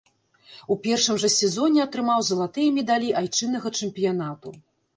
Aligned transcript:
У 0.75 0.77
першым 0.87 1.19
жа 1.23 1.29
сезоне 1.33 1.79
атрымаў 1.87 2.25
залатыя 2.31 2.73
медалі 2.81 3.15
айчыннага 3.23 3.77
чэмпіянату. 3.79 4.59